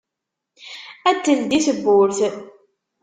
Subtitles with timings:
[1.09, 2.19] Ad d-teldi tewwurt.